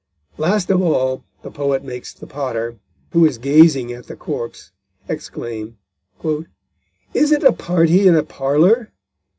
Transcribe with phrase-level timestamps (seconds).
[0.39, 2.79] Last of all the poet makes the Potter,
[3.11, 4.71] who is gazing at the corpse,
[5.07, 5.77] exclaim:
[7.13, 8.91] _Is it a party in a parlour?